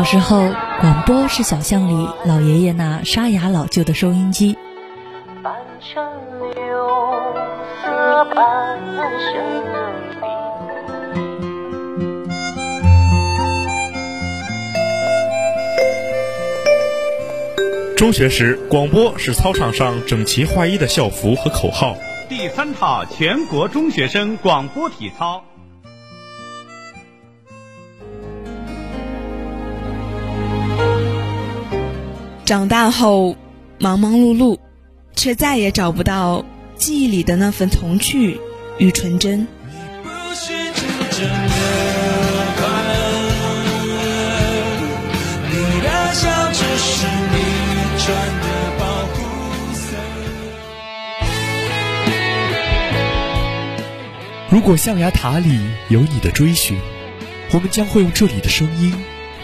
[0.00, 0.50] 小时候，
[0.80, 4.56] 广播是小巷里老爷爷那沙哑老旧的收音机。
[17.94, 21.94] 中学时，广播是操场上整齐划一的校服和口号。
[22.26, 25.44] 第三套全国中学生广播体操。
[32.50, 33.36] 长大后，
[33.78, 34.58] 忙忙碌碌，
[35.14, 38.40] 却再也找不到记忆里的那份童趣
[38.78, 39.46] 与纯真。
[54.48, 55.56] 如果象牙塔里
[55.88, 56.80] 有你的追寻，
[57.52, 58.92] 我们将会用这里的声音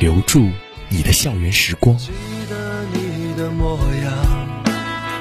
[0.00, 0.48] 留住
[0.88, 1.96] 你的校园时光。
[3.36, 4.12] 的模样，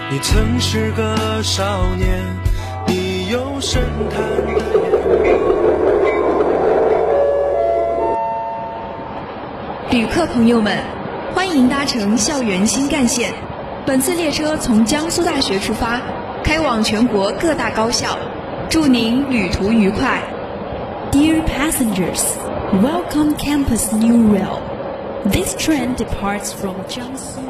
[0.09, 2.23] 你曾是个少年，
[2.87, 4.61] 你有深潭的
[9.91, 10.77] 旅客朋友们，
[11.35, 13.33] 欢迎搭乘校园新干线。
[13.85, 16.01] 本次列车从江苏大学出发，
[16.41, 18.17] 开往全国各大高校。
[18.69, 20.21] 祝您旅途愉快。
[21.11, 22.23] Dear passengers,
[22.81, 24.61] welcome Campus New Rail.
[25.25, 27.41] This train departs from Jiangsu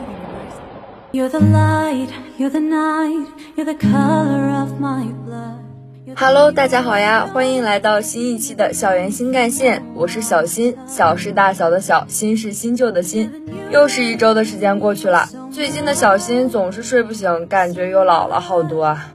[6.17, 13.31] Hello，大家好呀，欢迎来到新一期的校园新干线，我是小新，小是大小的小，新是新旧的新。
[13.71, 19.13] 又是一周的时间过去了，最近的小新总是睡不醒，感觉又老了好多啊。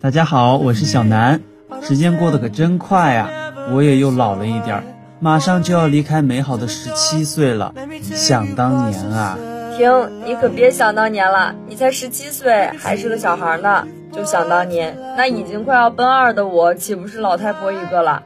[0.00, 1.42] 大家好，我是小南。
[1.82, 3.30] 时间过得可真快啊，
[3.70, 4.84] 我也又老了一点儿，
[5.20, 7.74] 马上就要离开美好的十七岁了。
[8.00, 9.38] 想当年啊，
[9.82, 18.22] 停，你可别想当年了，你才十七岁，还是个小孩呢，就想当年，那已经快要奔二的我，岂不是老太婆一个了？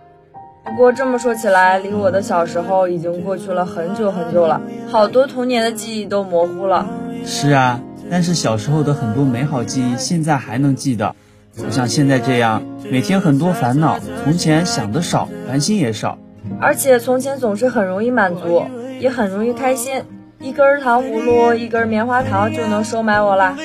[0.66, 6.86] 不过这么说起来，离我的小时候已经过去了很久很久了，好多童年的记忆都模糊了。
[7.24, 7.80] 是啊，
[8.10, 11.14] 但是小时候的很多美好记忆，现在还能记得。
[11.56, 13.98] 不像现在这样，每天很多烦恼。
[14.22, 16.18] 从前想的少，烦心也少。
[16.60, 18.66] 而且从前总是很容易满足，
[19.00, 20.02] 也很容易开心。
[20.46, 23.56] 一根糖葫芦，一根棉花糖就能收买我啦。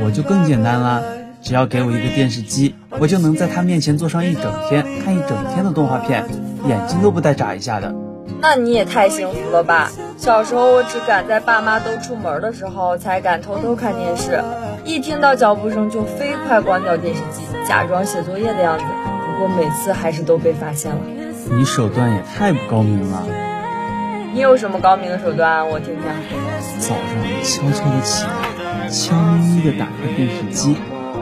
[0.00, 1.02] 我就更简单啦，
[1.42, 6.24] 只要给我一个电视机，我就能在他面前坐上一整天，看一整天的动画片，
[6.68, 7.92] 眼睛都不带眨一下的。
[8.40, 9.90] 那你也太幸福了吧！
[10.16, 14.40] 小时候我只敢在爸妈都出门的时候才敢偷偷看电视，
[14.84, 18.84] 一听到脚步声就飞快关掉电视机，假装写作业的样子。
[19.26, 21.00] 不过每次还是都被发现了。
[21.50, 23.26] 你手段也太不高明了。
[24.38, 25.68] 你有什么高明的手段？
[25.68, 26.04] 我听听。
[26.78, 27.02] 早上
[27.42, 30.76] 悄悄的起来，悄咪咪的打开电视机，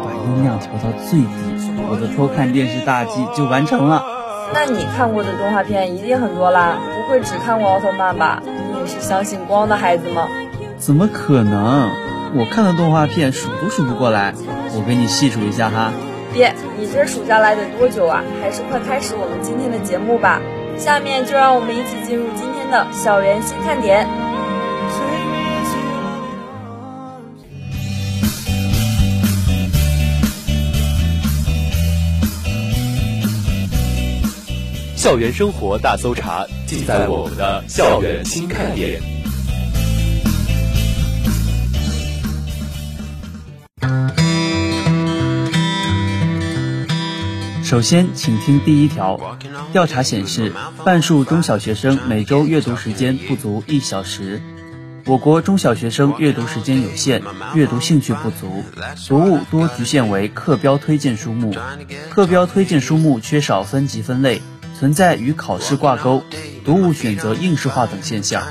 [0.05, 4.05] 把音量调到最低，我的偷看电视大计就完成了。
[4.53, 8.43] 那你看过的动画片一定很多啦，不会只看过奥特曼吧？
[8.45, 10.29] 你也是相信光的孩子吗？
[10.77, 11.89] 怎么可能？
[12.35, 14.35] 我看的动画片数都数不过来，
[14.75, 15.91] 我给你细数一下哈。
[16.35, 18.23] 别，你这数下来得多久啊？
[18.43, 20.39] 还是快开始我们今天的节目吧。
[20.77, 24.07] 下面就让我们一起进入今的校园新看点。
[34.97, 39.01] 校园生活大搜查，尽在我们的校园新看点。
[47.67, 49.37] 首先，请听第一条：
[49.73, 50.53] 调查显示，
[50.85, 54.41] 半数中小学生每周阅读时间不足一小时。
[55.05, 58.63] 我国中小学生阅读时间有限，阅读兴趣不足，
[59.09, 61.53] 读物多局限为课标推荐书目，
[62.09, 64.41] 课标推荐书目缺少分级分类。
[64.79, 66.23] 存在与考试挂钩、
[66.63, 68.45] 读物选择应试化等现象。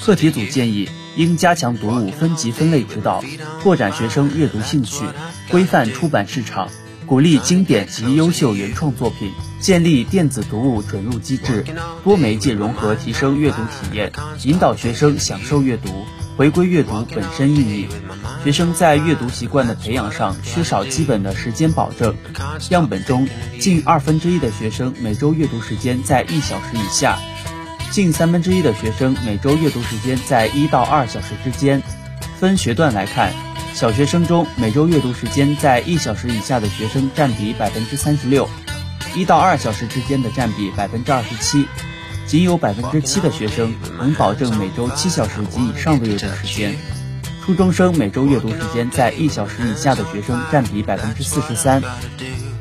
[0.00, 3.24] 课题组建议应加强读物分级分类指导，
[3.60, 5.04] 拓展学生阅读兴趣，
[5.50, 6.68] 规范出版市场，
[7.06, 11.64] 鼓励经典及优秀原创作品，建立电子读物准入机制，
[12.02, 14.12] 多媒介融合提升阅读体验，
[14.42, 16.04] 引导学生享受阅读。
[16.36, 17.88] 回归阅读本身意义，
[18.44, 22.14] 学生在阅读习惯的培养上缺少基本的时间保证。
[22.70, 23.26] 样本中，
[23.58, 27.18] 近二分之一的学生每周阅读时间在一小时以下，
[27.90, 31.82] 近三分之一的学生每周阅读时间在一到二小时之间。
[32.38, 33.32] 分学段来看，
[33.76, 38.48] 小学生中每周阅读时间在一小时以下的学生占比百分之三十六，
[39.14, 41.66] 一到二小时之间的占比百分之二十七。
[42.26, 46.74] 仅有百分之七的学生能保证每周七小时及以上的阅读时间。
[47.44, 51.82] 初中生每周阅读时间在一小时以下的学生占比百分之四十三，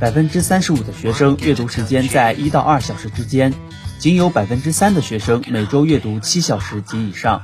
[0.02, 3.54] 百分之三十五的学生阅读时间在一到二小时之间，
[4.00, 7.42] 仅有百分之三的学生每周阅读七小时及以上。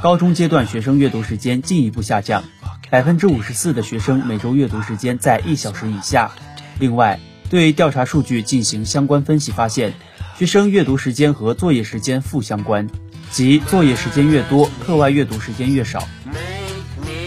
[0.00, 2.42] 高中阶段学生阅读时间进一步下降，
[2.90, 6.32] 百分之五十四的学生每周阅读时间在一小时以下。
[6.80, 9.94] 另外，对调查数据进行相关分析，发现
[10.36, 12.90] 学生阅读时间和作业时间负相关，
[13.30, 16.02] 即作业时间越多，课外阅读时间越少。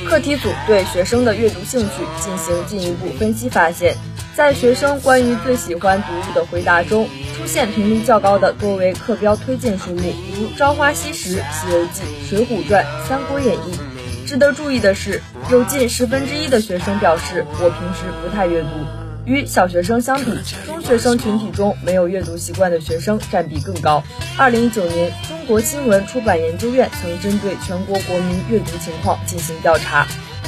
[0.06, 3.96] 课题组对学生的阅读兴趣进行进一步分析，发现，
[4.36, 7.08] 在学生关于最喜欢读物的回答中，
[7.38, 13.72] 出现频率较高的多为课标推荐书目，如《朝花夕拾》《西游记》《水浒传》《三国演义》。
[14.26, 15.22] 值得注意的是，
[15.52, 18.68] 有近十分之一的学生表示，我平时不太阅读。
[19.26, 20.32] 与小学生相比，
[20.66, 24.04] 中学生群体中没有阅读习惯的学生占比更高。
[24.38, 30.06] 二零一九年，中国新闻出版研究院曾针对全国国民阅读情况进行调查，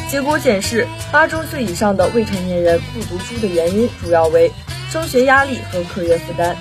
[0.10, 4.52] 结果显示，八周岁以上的未成年人不读书的原因主要为
[4.90, 6.56] 升学压力和课业负担。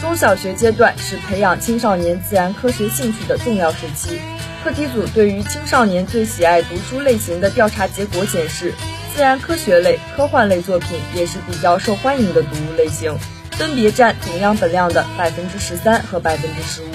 [0.00, 4.20] 中小学阶段是培养青少年自然科学兴趣的重要时期。
[4.66, 8.74] 课题组对于青少年最喜爱读书类型的调查结果显示。
[9.14, 13.16] 自然科学类、科幻类作品也是比较受欢迎的读物类型，
[13.52, 16.90] 分别占总样本量的百分之十三和百分之十五。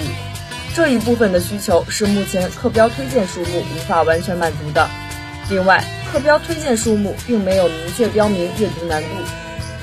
[0.74, 4.86] 这一部分的需求是目前课标推荐书目无法完全满足的。
[5.48, 5.82] 另外，
[6.12, 9.08] 课标推荐书目并没有明确标明阅读难度。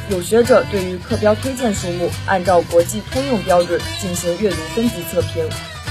[0.09, 5.43] 有学者对于课标推荐书目按照国际通用标准进行阅读分级测评，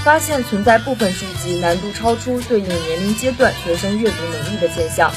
[0.03, 5.11] 发现存在部分书籍难度超出对应年龄阶段学生阅读能力的现象。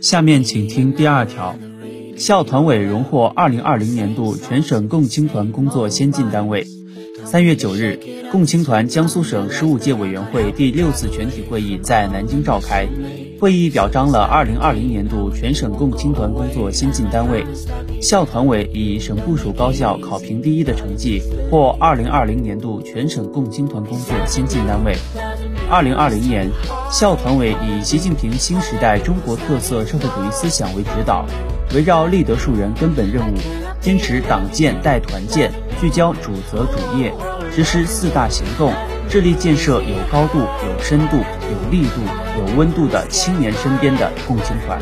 [0.00, 1.56] 下面请听第二条：
[2.18, 6.66] 校团委荣获二零二零年度全省共青团工作先进单位。
[7.24, 7.98] 三月九日，
[8.30, 12.86] 共青团江苏省十五届委员会第六次全体会议在南京召开。
[13.44, 17.44] 会议表彰了二零二零年度全省共青团工作先进单位，
[18.00, 21.20] 校团委以省部属高校考评第一的成绩
[21.50, 24.96] 获二零二零年度全省共青团工作先进单位。
[25.68, 26.48] 二零二零年，
[26.90, 31.26] 校团委以习近平新时代中国特色社会主义思想为指导，
[31.74, 33.36] 围绕立德树人根本任务，
[33.78, 37.12] 坚持党建带团建，聚焦主责主业，
[37.54, 38.72] 实施四大行动，
[39.08, 42.00] 致力建设有高度、有深度、有力度、
[42.38, 44.80] 有温度的青年身边的共青团，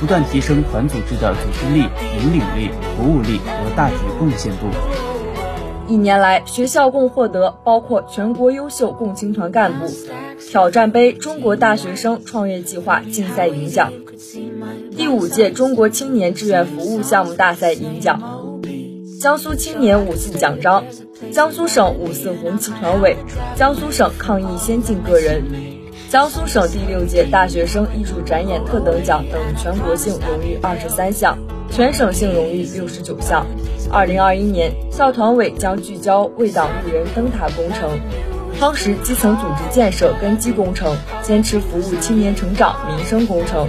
[0.00, 1.80] 不断提升团组织的组织力、
[2.16, 4.66] 引领力、服务力和大局贡献度。
[5.86, 9.86] 一年来，学校共获得包括全国优秀共青团干部、
[10.50, 13.92] 挑战杯中国大学生创业计划竞赛银奖、
[14.96, 18.20] 第五届中国青年志愿服务项目大赛银奖、
[19.20, 20.84] 江苏青年五四奖章、
[21.32, 23.16] 江苏省五四红旗团委、
[23.56, 25.44] 江苏省抗疫先进个人、
[26.08, 31.36] 江苏省第六届大学生艺术展演特等奖等全国性荣誉二十三项。
[31.70, 33.44] 全省性荣誉六十九项。
[33.90, 37.90] 二零二一年，校团委将聚焦为党育人灯塔工程，
[38.58, 43.68] 夯实基层组织建设根基工程，坚持服务青年成长民生工程，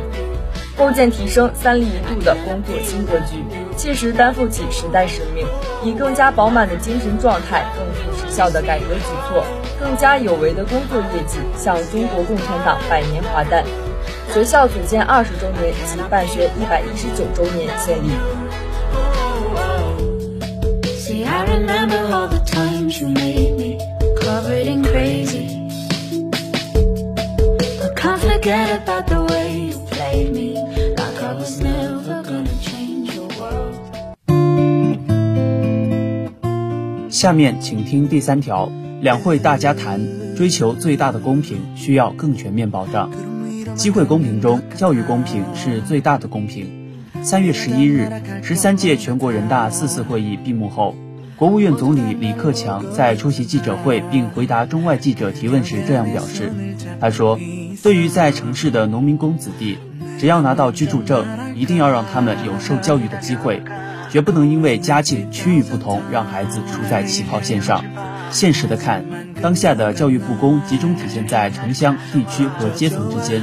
[0.80, 3.44] 构建提升三力一度的工作新格局，
[3.76, 5.46] 切实担负起时代使命，
[5.84, 9.44] 以更加饱满的精神状态，更富实效的改革举措，
[9.78, 13.66] 更加有为的工作业绩，向中国共产党百年华诞。
[14.34, 18.12] 学校组建二十周年及办学一百一十九周年献礼。
[37.20, 38.72] 下面请听第三条：
[39.02, 40.00] 两会大家谈，
[40.38, 43.12] 追求最大的公平，需要更全面保障。
[43.76, 46.94] 机会公平中，教育公平是最大的公平。
[47.22, 48.10] 三月十一日，
[48.42, 50.96] 十三届全国人大四次会议闭幕后，
[51.36, 56.54] 国务院总理李克强在出席记者会并回答中外记者提问时这样表示
[57.02, 57.38] ：“他说，
[57.84, 59.78] 对于在城市的农民工子弟，
[60.18, 61.26] 只要拿到居住证，
[61.58, 63.62] 一定要让他们有受教育的机会，
[64.12, 67.84] 绝不能因为家境区域不同，让孩子处在起跑线上。
[68.32, 69.06] 现实的看。”
[69.42, 73.42] 当下的教育不公集中体现在城乡、地区和阶层之间，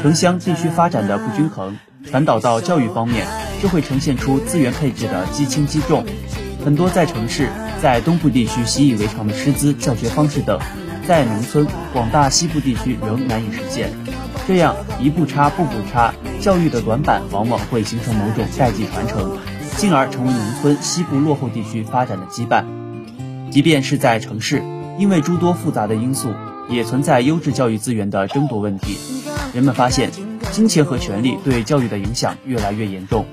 [0.00, 1.76] 城乡地区发展的不均衡
[2.08, 3.26] 传导到教育方面，
[3.62, 6.06] 就会呈现出资源配置的积轻积重。
[6.64, 7.50] 很多在城市、
[7.82, 10.58] 在东部地区习以为常的师资教学方式等，
[11.06, 13.90] 在农村、广大西部地区仍难以实现。
[14.48, 19.36] 这样一步差步步差，教育的短板往往会形成某种代际传承，
[19.76, 22.64] 进而成为农村西部落后地区发展的羁绊。
[23.50, 24.62] 即便是在城市，
[24.98, 26.30] 因为诸多复杂的因素，
[26.68, 28.98] 也存在优质教育资源的争夺问题。
[29.52, 30.10] 人们发现，
[30.50, 33.26] 金钱和权力对教育的影响越来越严重，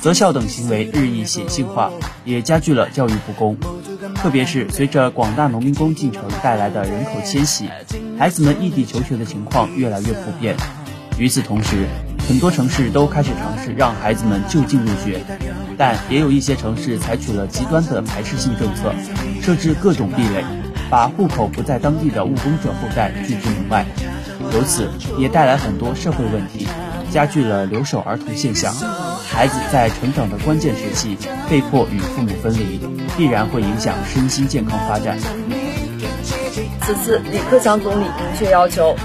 [0.00, 1.90] 择校等行为日益显性化，
[2.24, 3.56] 也加剧了教育不公。
[4.14, 7.68] 特别是随着广大农民工进城带来的人口迁徙，
[8.18, 10.56] 孩子们异地求学的情况越来越普遍。
[11.18, 11.86] 与此同时，
[12.28, 15.20] 很多城市都开始尝试让孩子们就近入学，
[15.78, 18.92] 但也有一些城市采取了极端的排斥性政策，
[19.40, 20.44] 设置各种壁垒，
[20.90, 23.86] 把户口不在当地的务工者后代拒之门外。
[24.52, 26.66] 由此也带来很多社会问题，
[27.10, 28.74] 加剧了留守儿童现象。
[29.30, 31.16] 孩子在成长的关键时期
[31.48, 32.80] 被迫与父母分离，
[33.16, 35.16] 必然会影响身心健康发展。
[36.82, 38.96] 此次李克强总理明确要求，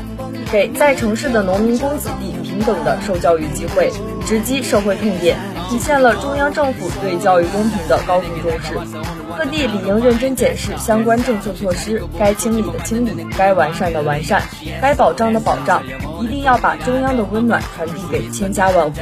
[0.52, 3.92] 给在城市的农民工子弟平等的受教育机会，
[4.26, 5.38] 直击社会痛点，
[5.74, 8.76] 体现了中央政府对教育公平的高度重视。
[9.36, 14.44] 各地理应认真检视相关政策措施，该清理的清理，该完善的完善，
[14.80, 15.82] 该保障的保障，
[16.22, 19.02] 一定要把中央的温暖传递给千家万户。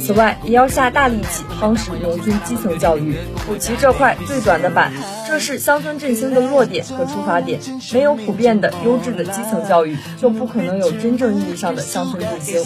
[0.00, 4.92] 此外，也要下大力气夯实农村基层教育，补齐这块最短的板。
[5.26, 7.60] 这是乡村振兴的弱点和出发点。
[7.92, 12.64] 没有普遍的优质的基层教育，就不可能有真正意义上的乡村振兴。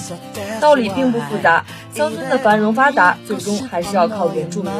[0.60, 4.72] 道理并不复杂，乡村的繁荣发达，最终还是要靠原住民，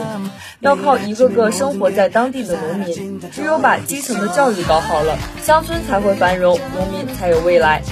[0.61, 3.21] 要靠一个个生活在当地的农民。
[3.33, 7.83] 只有把基层的教育搞好了，乡村才会繁荣，农民才有未来。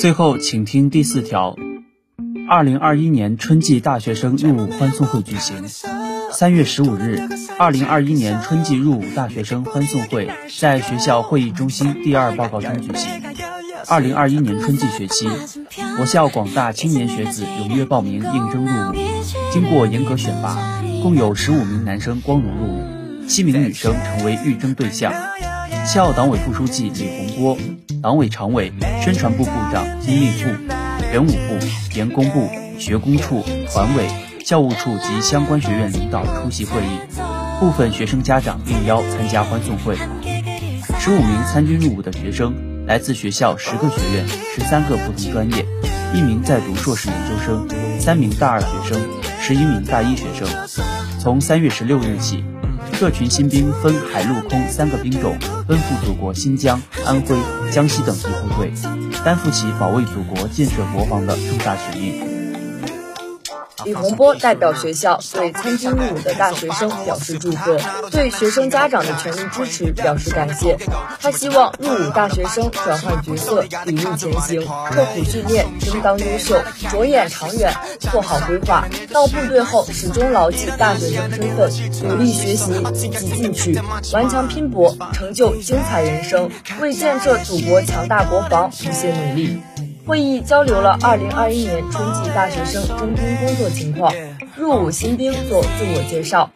[0.00, 1.56] 最后，请听第四条：
[2.48, 5.64] 二零二一年春季大学生入伍欢送会举行。
[6.30, 7.18] 三月十五日，
[7.58, 10.30] 二零二一年春季入伍大学生欢送会
[10.60, 13.10] 在学校会议中心第二报告厅举行。
[13.88, 15.28] 二零二一年春季学期，
[15.98, 18.94] 我校广大青年学子踊跃报名应征入伍，
[19.52, 25.12] 经过严格选拔，共有十五名男生光荣入伍，七名女生成为预征对象。
[25.86, 27.58] 校党委副书记李洪波、
[28.02, 28.72] 党委常委、
[29.02, 30.74] 宣传部部长金令部、
[31.12, 32.48] 人武部、员工部、
[32.78, 34.08] 学工处、团委、
[34.44, 36.98] 教务处及相关学院领导出席会议，
[37.60, 39.96] 部分学生家长应邀参加欢送会。
[40.98, 42.54] 十五名参军入伍的学生。
[42.86, 45.66] 来自学校十个学院、十三个不同专业，
[46.14, 47.66] 一名在读硕士研究生，
[47.98, 49.00] 三名大二学生，
[49.46, 50.48] 十一名大一学生。
[51.20, 52.42] 从三月十六日起，
[52.98, 55.36] 这群新兵分海陆空三个兵种，
[55.68, 57.36] 奔赴祖国新疆、安徽、
[57.70, 58.72] 江西等地部队，
[59.24, 62.35] 担负起保卫祖国、建设国防的重大使命。
[63.86, 67.78] 李洪波代表学校对参军入伍的大学生表示祝贺，
[68.10, 70.76] 对学生家长的全力支持表示感谢。
[71.20, 78.88] 他希望入伍大学生转换角色，砥砺前行，刻苦训练，争当优秀，着眼长远，做好规划。
[79.12, 81.70] 到部队后，始终牢记大学生身份，
[82.02, 83.80] 努力学习，积极进取，
[84.12, 86.50] 顽强拼搏，成就精彩人生，
[86.80, 89.62] 为建设祖国强大国防不懈努力。
[90.06, 94.14] 会议交流了2021年春季大学生征兵工作情况。
[94.56, 96.48] 入伍新兵做自我介绍，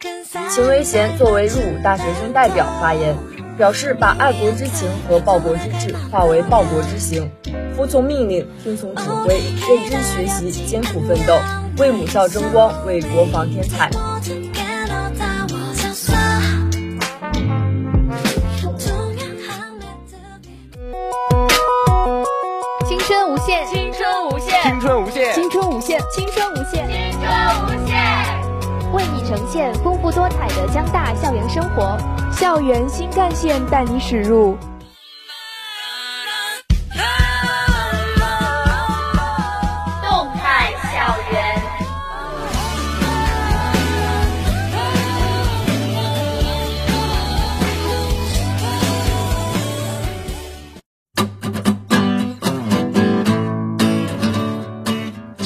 [0.49, 3.13] 秦维贤作为入伍大学生代表发言，
[3.57, 7.29] 表示把爱国之情和报国之志化为报国之行，
[7.75, 11.37] 服从命令，听从指挥，认真学习，艰苦奋斗，
[11.77, 13.91] 为母校争光，为国防添彩。
[26.13, 27.31] 青春无限，青春
[27.63, 27.95] 无限，
[28.91, 31.97] 为你呈现丰富多彩的江大校园生活。
[32.33, 34.57] 校园新干线带你驶入。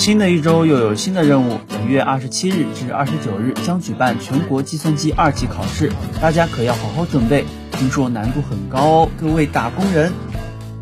[0.05, 10.13] 新的一周又有新的任务，本月二十七日至二十九日将举办全国计算机二级考试，大家可要好好准备，听说难度很高哦，各位打工人。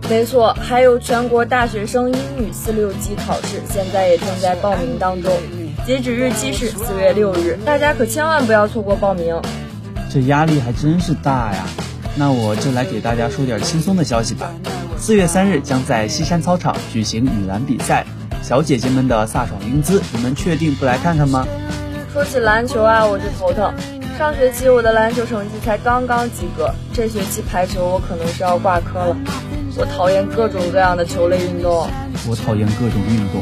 [0.09, 5.31] 没错，还有全国大学生英语四六级考试，现在也正在报名当中，
[5.87, 9.41] 截止日期是四月六日，大家可千万不要错过报名。
[10.11, 11.63] 这压力还真是大呀，
[12.17, 14.51] 那我就来给大家说点轻松的消息吧。
[14.97, 18.05] 四月三日将在西山操场举行女篮比赛。
[18.43, 21.47] 小姐姐们的飒爽英姿，你们确定不来看看吗？
[22.11, 23.73] 说起篮球啊，我就头疼。
[24.19, 29.17] 上学期我的篮球成绩才刚刚及格，这学期排球我可能是要挂科了。
[29.77, 31.87] 我讨厌各种各样的球类运动。
[32.27, 33.41] 我讨厌各种运动。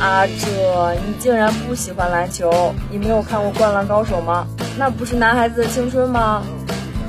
[0.00, 2.72] 阿哲，你竟然不喜欢篮球？
[2.90, 4.46] 你没有看过《灌篮高手》吗？
[4.78, 6.44] 那不是男孩子的青春吗？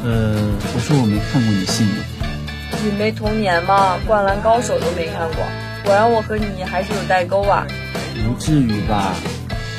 [0.03, 0.35] 呃，
[0.73, 2.03] 我说我没看过，你信吗？
[2.83, 3.97] 你没童年吗？
[4.07, 5.43] 《灌篮高手》都没看过，
[5.83, 7.65] 果然我和你还是有代沟啊！
[8.25, 9.13] 不至于吧？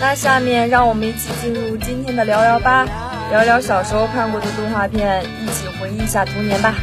[0.01, 2.87] 那下面让我们一起进入今天的聊聊吧，
[3.31, 6.75] 聊聊小时候看过的动画片，一起回忆一下童年吧。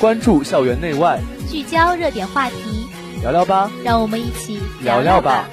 [0.00, 1.20] 关注校园内外，
[1.52, 2.88] 聚焦热点话题，
[3.20, 5.44] 聊聊吧，让我们一起聊聊吧。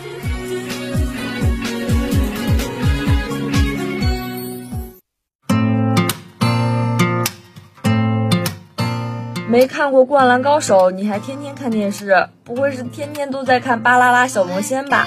[9.49, 15.05] 没看过《灌篮高手》，你还天天看电视，不会是天天都在看《巴啦啦小魔仙》吧？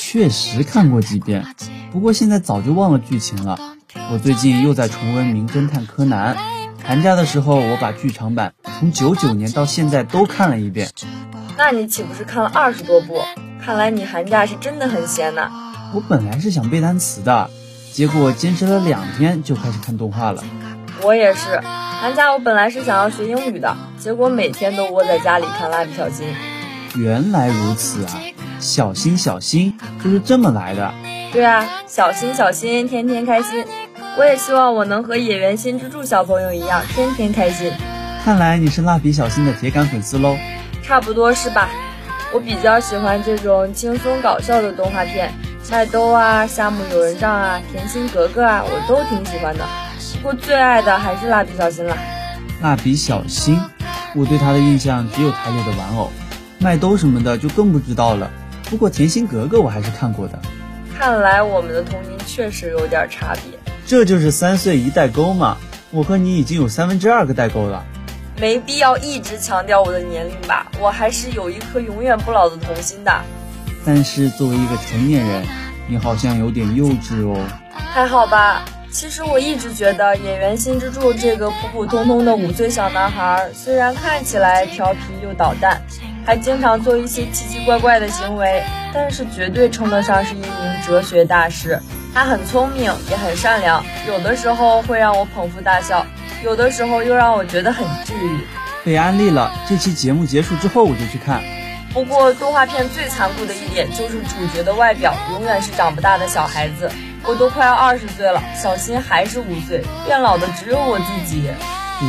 [0.00, 1.44] 确实看过几遍，
[1.92, 3.56] 不过现在早就忘了剧情了。
[4.12, 6.34] 我最近又在重温《名侦探柯南》，
[6.86, 10.90] 寒假的时候我把剧场版从九九年到现在都看了一遍。
[11.56, 13.22] 那你岂不是看了二十多部？
[13.64, 15.50] 看来你寒假是真的很闲呐。
[15.94, 17.48] 我本来是想背单词的，
[17.92, 20.44] 结果坚持了两天就开始看动画了。
[21.02, 21.58] 我也是。
[21.60, 26.26] 寒假我本来是想要学英语的，结果每天都窝在家里看蜡笔小新。
[26.96, 28.20] 原来如此啊，
[28.60, 30.92] 小心小心就是这么来的。
[31.32, 33.64] 对啊，小心小心天天开心。
[34.16, 37.72] 我也希望我能和野原新之助小朋友一样天天开心。
[38.24, 40.36] 看来你是蜡笔小新的铁杆粉丝喽？
[40.84, 41.68] 差不多是吧。
[42.32, 45.32] 我比较喜欢这种轻松搞笑的动画片，
[45.68, 49.64] 麦兜啊、夏目友人帐啊、甜心格格啊，我都挺喜欢的。
[50.22, 51.96] 不过最爱的还是蜡笔小新了。
[52.62, 53.60] 蜡笔小新，
[54.14, 56.10] 我对他的印象只有台里的玩偶，
[56.60, 58.30] 麦兜什么的就更不知道了。
[58.70, 60.38] 不过甜心格格我还是看过的。
[60.96, 63.58] 看来我们的童年确实有点差别。
[63.86, 65.56] 这就是三岁一代沟嘛。
[65.90, 67.84] 我和你已经有三分之二个代沟了。
[68.36, 73.12] 没必要一直强调我的年龄吧，我还是有一颗永远不老的童心的。
[73.86, 75.44] 但是作为一个成年人，
[75.88, 77.38] 你好像有点幼稚哦。
[77.72, 78.64] 还好吧。
[78.90, 85.82] 其实我一直觉得演员新之助这个普普通通的五岁小男孩，虽然看起来调皮又捣蛋，
[86.24, 90.50] 还经常做一些奇奇怪怪的行为，但是绝对称得上是一名
[90.86, 91.80] 哲学大师。
[92.14, 96.06] 他很聪明，也很善良，有的时候会让我捧腹大笑，
[96.44, 98.38] 有的时候又让我觉得很治愈。
[98.84, 101.42] 被安利了，这期节目结束之后我就去看。
[101.92, 106.90] 不过动画片最残酷的一点就是主角的外表永远是长不大的小孩子。
[107.24, 111.50] 我都快要二十岁了，小新还是五岁，变老的只有我自己。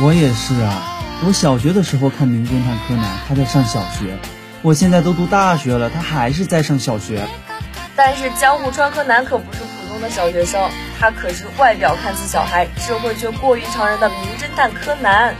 [0.04, 4.16] 我也是啊，我小学的时候看《名侦探柯南》，他在上小学，
[4.62, 7.26] 我现在都读大学了，他还是在上小学。
[7.98, 9.65] 但是江户川柯南可不是普
[9.96, 10.68] 通的小学生，
[11.00, 15.34] 他可是外表看似小孩，智慧却过于常人的名侦探柯南。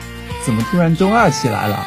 [0.46, 1.86] 怎么突然中二起来了？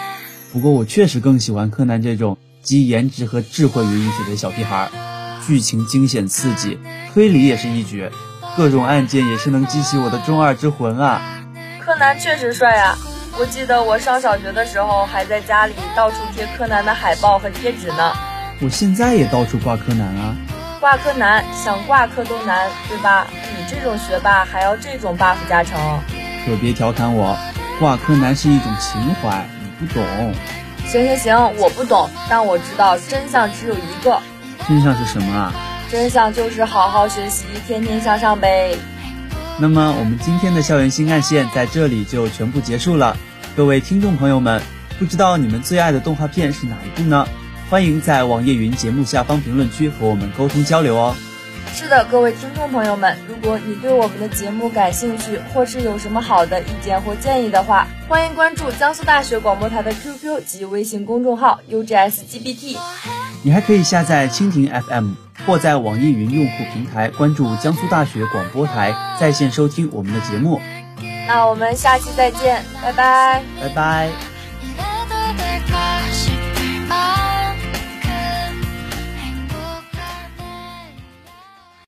[0.53, 4.91] 不过我确实更喜欢柯南这种集颜值和智慧于一体的小屁孩。
[5.47, 6.77] 剧情惊险刺激，
[7.11, 8.11] 推理也是一绝，
[8.55, 11.41] 各种案件也是能激起我的中二之魂啊！
[11.83, 12.95] 柯南确实帅啊！
[13.39, 18.13] 我记得我上小学的时候，还在家里到处贴柯南的海报和贴纸呢。
[18.61, 20.35] 我现在也到处挂柯南啊！
[20.79, 23.27] 挂科难，想挂科都难，对吧？
[23.57, 25.77] 你这种学霸还要这种 buff 加成？
[26.45, 27.37] 可别调侃我，
[27.79, 30.03] 挂科难是一种情怀，你不懂。
[30.87, 34.21] 行行行，我不懂，但我知道真相只有一个。
[34.69, 35.53] 真相是什么啊？
[35.91, 38.77] 真相就是好好学习，天天向上呗。
[39.57, 43.17] 那么我们今天的校园新干线在这里就全部结束了。
[43.57, 44.61] 各位听众朋友们，
[44.97, 47.27] 不知道你们最爱的动画片是哪一部呢？
[47.69, 51.15] 欢迎在网易云节目下方评论区和我们沟通交流哦。
[51.71, 62.77] 是的，各位听众朋友们，如果你对我们的节目感兴趣，或是有什么好的意见或建议的话，欢迎关注江苏大学广播台的 QQ 及微信公众号 UGSGBT。
[63.43, 65.11] 你还可以下载蜻蜓 FM，
[65.45, 70.59] 或在网易云用户平台关注江苏大学广播台，在线收听我们的节目。
[71.27, 74.28] 那我们下期再见，拜拜，拜拜。